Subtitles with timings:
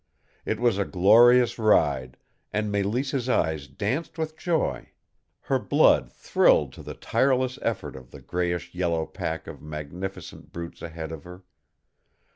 [0.47, 2.17] It was a glorious ride,
[2.51, 4.89] and Mélisse's eyes danced with joy.
[5.41, 10.81] Her blood thrilled to the tireless effort of the grayish yellow pack of magnificent brutes
[10.81, 11.43] ahead of her.